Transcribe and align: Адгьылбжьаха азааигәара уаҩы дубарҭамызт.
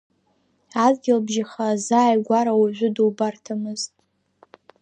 Адгьылбжьаха 0.85 1.65
азааигәара 1.73 2.53
уаҩы 2.59 2.89
дубарҭамызт. 2.95 3.93